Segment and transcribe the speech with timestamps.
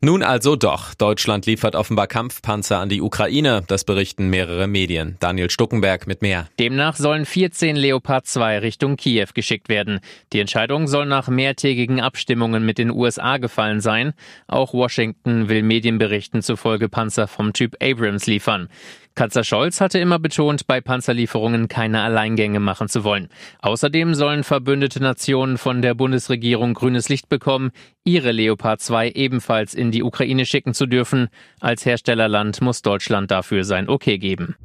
[0.00, 0.94] Nun also doch.
[0.94, 3.64] Deutschland liefert offenbar Kampfpanzer an die Ukraine.
[3.66, 5.16] Das berichten mehrere Medien.
[5.20, 6.48] Daniel Stuckenberg mit mehr.
[6.58, 10.00] Demnach sollen 14 Leopard 2 Richtung Kiew geschickt werden.
[10.32, 14.12] Die Entscheidung soll nach mehrtägigen Abstimmungen mit den USA gefallen sein.
[14.46, 18.68] Auch Washington will Medienberichten zufolge Panzer vom Typ Abrams liefern.
[19.14, 23.28] Kanzler Scholz hatte immer betont, bei Panzerlieferungen keine Alleingänge machen zu wollen.
[23.60, 27.72] Außerdem sollen verbündete Nationen von der Bundesregierung grünes Licht bekommen,
[28.04, 31.28] ihre Leopard 2 ebenfalls in die Ukraine schicken zu dürfen.
[31.60, 34.56] Als Herstellerland muss Deutschland dafür sein Okay geben.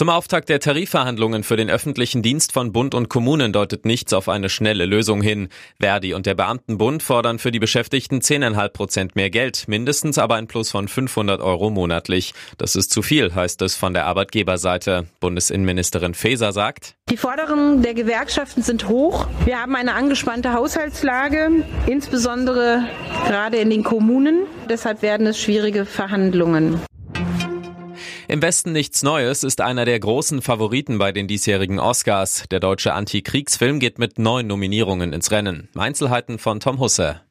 [0.00, 4.30] Zum Auftakt der Tarifverhandlungen für den öffentlichen Dienst von Bund und Kommunen deutet nichts auf
[4.30, 5.50] eine schnelle Lösung hin.
[5.78, 10.46] Verdi und der Beamtenbund fordern für die Beschäftigten 10,5 Prozent mehr Geld, mindestens aber ein
[10.46, 12.32] Plus von 500 Euro monatlich.
[12.56, 15.04] Das ist zu viel, heißt es von der Arbeitgeberseite.
[15.20, 19.26] Bundesinnenministerin Faeser sagt, die Forderungen der Gewerkschaften sind hoch.
[19.44, 22.88] Wir haben eine angespannte Haushaltslage, insbesondere
[23.26, 24.46] gerade in den Kommunen.
[24.70, 26.80] Deshalb werden es schwierige Verhandlungen.
[28.30, 32.44] Im Westen nichts Neues ist einer der großen Favoriten bei den diesjährigen Oscars.
[32.52, 35.68] Der deutsche Antikriegsfilm geht mit neun Nominierungen ins Rennen.
[35.74, 37.22] Einzelheiten von Tom Husse.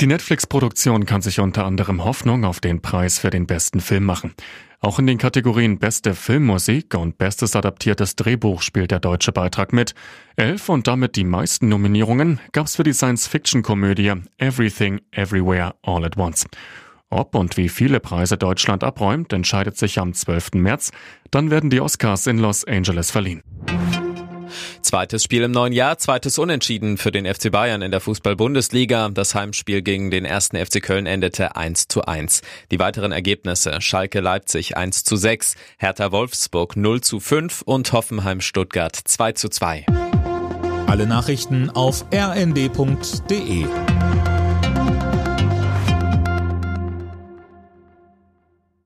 [0.00, 4.34] Die Netflix-Produktion kann sich unter anderem Hoffnung auf den Preis für den besten Film machen.
[4.80, 9.94] Auch in den Kategorien Beste Filmmusik und Bestes adaptiertes Drehbuch spielt der deutsche Beitrag mit.
[10.34, 16.46] Elf und damit die meisten Nominierungen gab's für die Science-Fiction-Komödie Everything Everywhere All at Once.
[17.16, 20.50] Ob und wie viele Preise Deutschland abräumt, entscheidet sich am 12.
[20.56, 20.92] März.
[21.30, 23.42] Dann werden die Oscars in Los Angeles verliehen.
[24.82, 29.08] Zweites Spiel im neuen Jahr, zweites Unentschieden für den FC Bayern in der Fußball-Bundesliga.
[29.08, 32.42] Das Heimspiel gegen den ersten FC Köln endete 1 zu 1.
[32.70, 38.42] Die weiteren Ergebnisse Schalke Leipzig 1 zu 6, Hertha Wolfsburg 0 zu 5 und Hoffenheim
[38.42, 39.86] Stuttgart 2 zu 2.
[40.86, 43.64] Alle Nachrichten auf rnd.de